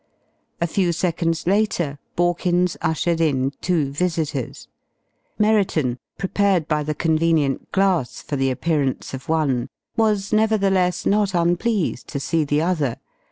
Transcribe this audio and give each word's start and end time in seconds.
A 0.59 0.65
few 0.65 0.91
seconds 0.93 1.45
later 1.45 1.99
Borkins 2.15 2.75
ushered 2.81 3.21
in 3.21 3.51
two 3.61 3.91
visitors. 3.91 4.67
Merriton, 5.37 5.99
prepared 6.17 6.67
by 6.67 6.81
the 6.81 6.95
convenient 6.95 7.71
glass 7.71 8.19
for 8.19 8.35
the 8.35 8.49
appearance 8.49 9.13
of 9.13 9.29
one 9.29 9.69
was 9.95 10.33
nevertheless 10.33 11.05
not 11.05 11.35
unpleased 11.35 12.07
to 12.07 12.19
see 12.19 12.43
the 12.43 12.61
other. 12.63 12.95